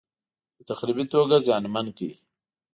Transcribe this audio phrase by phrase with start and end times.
[0.55, 2.09] په تخریبي توګه زیانمن کړ.